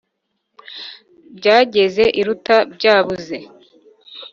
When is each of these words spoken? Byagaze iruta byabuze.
Byagaze 1.37 2.05
iruta 2.21 2.55
byabuze. 2.75 3.37